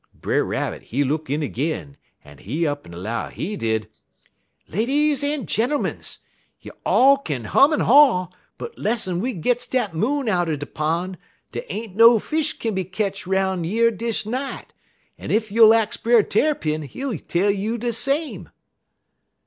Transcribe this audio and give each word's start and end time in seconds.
Brer 0.15 0.43
Rabbit, 0.43 0.81
he 0.81 1.03
look 1.03 1.29
in 1.29 1.43
ag'in, 1.43 1.95
en 2.25 2.39
he 2.39 2.65
up 2.65 2.87
en 2.87 2.91
'low, 2.91 3.27
he 3.29 3.55
did: 3.55 3.87
"'Ladies 4.67 5.23
en 5.23 5.45
gentermuns, 5.45 6.17
you 6.59 6.71
all 6.83 7.17
kin 7.19 7.43
hum 7.43 7.71
en 7.71 7.81
haw, 7.81 8.29
but 8.57 8.75
less'n 8.79 9.21
we 9.21 9.31
gits 9.33 9.67
dat 9.67 9.93
Moon 9.93 10.27
out 10.27 10.49
er 10.49 10.55
de 10.57 10.65
pon', 10.65 11.17
dey 11.51 11.67
ain't 11.69 11.95
no 11.95 12.17
fish 12.17 12.53
kin 12.53 12.73
be 12.73 12.83
ketch 12.83 13.27
'roun' 13.27 13.63
yer 13.63 13.91
dis 13.91 14.25
night; 14.25 14.73
en 15.19 15.29
ef 15.29 15.51
you'll 15.51 15.71
ax 15.71 15.97
Brer 15.97 16.23
Tarrypin, 16.23 16.81
he'll 16.81 17.15
tell 17.19 17.51
you 17.51 17.77
de 17.77 17.93
same.' 17.93 18.49